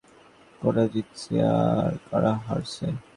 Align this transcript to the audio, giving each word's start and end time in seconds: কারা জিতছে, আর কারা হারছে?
কারা 0.61 0.83
জিতছে, 0.93 1.35
আর 1.55 1.93
কারা 2.07 2.31
হারছে? 2.45 2.87